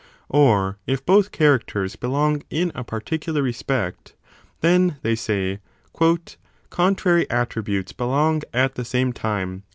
Or 0.29 0.79
if 0.87 1.05
both 1.05 1.31
characters 1.31 1.95
belong 1.95 2.41
in 2.49 2.71
a 2.73 2.83
particular 2.83 3.43
respect, 3.43 4.15
then, 4.61 4.97
they 5.03 5.13
say, 5.13 5.59
contrary 6.71 7.29
attributes 7.29 7.93
belong 7.93 8.41
at 8.51 8.73
the 8.73 8.83
same 8.83 9.13
time 9.13 9.61